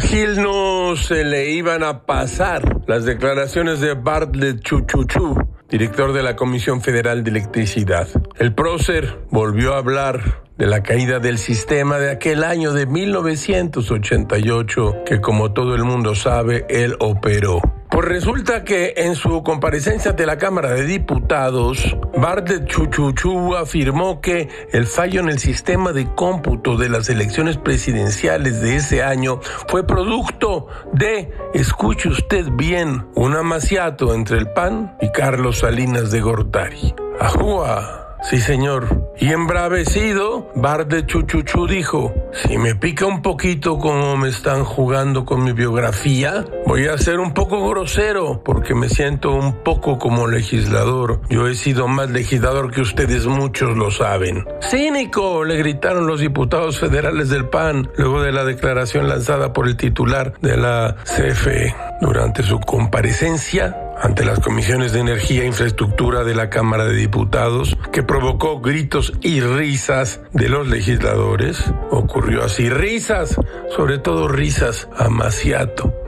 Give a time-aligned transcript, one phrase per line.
[0.00, 5.36] Gil no se le iban a pasar las declaraciones de Bartlett Chuchuchu,
[5.68, 8.06] director de la Comisión Federal de Electricidad.
[8.38, 15.02] El prócer volvió a hablar de la caída del sistema de aquel año de 1988
[15.04, 17.60] que como todo el mundo sabe, él operó.
[17.94, 24.48] Pues resulta que en su comparecencia ante la Cámara de Diputados, Bartlett Chuchuchu afirmó que
[24.72, 29.86] el fallo en el sistema de cómputo de las elecciones presidenciales de ese año fue
[29.86, 36.96] producto de, escuche usted bien, un amaciato entre el PAN y Carlos Salinas de Gortari.
[37.20, 38.03] ¡Ajúa!
[38.24, 39.12] Sí, señor.
[39.18, 45.26] Y embravecido, Bar de Chuchuchu dijo, si me pica un poquito como me están jugando
[45.26, 50.26] con mi biografía, voy a ser un poco grosero porque me siento un poco como
[50.26, 51.20] legislador.
[51.28, 54.44] Yo he sido más legislador que ustedes muchos lo saben.
[54.62, 59.76] Cínico, le gritaron los diputados federales del PAN luego de la declaración lanzada por el
[59.76, 66.34] titular de la CFE durante su comparecencia ante las comisiones de energía e infraestructura de
[66.34, 71.64] la Cámara de Diputados, que provocó gritos y risas de los legisladores.
[71.90, 73.38] Ocurrió así, risas,
[73.74, 75.08] sobre todo risas a.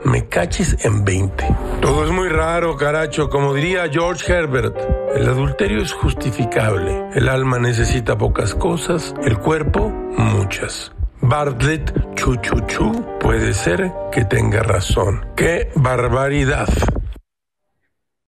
[0.05, 1.55] Me cachis en 20.
[1.81, 4.77] Todo es muy raro, caracho, como diría George Herbert.
[5.15, 7.09] El adulterio es justificable.
[7.13, 10.91] El alma necesita pocas cosas, el cuerpo muchas.
[11.21, 15.25] Bartlett Chuchuchu puede ser que tenga razón.
[15.35, 16.67] ¡Qué barbaridad!